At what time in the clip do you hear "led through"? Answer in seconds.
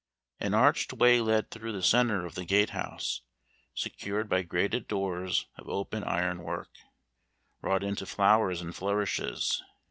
1.21-1.73